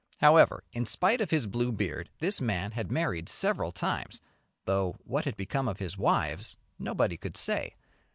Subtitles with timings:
[0.17, 4.19] However, in spite of his blue beard this man had married several times,
[4.65, 7.75] though what had become of his wives nobody could say.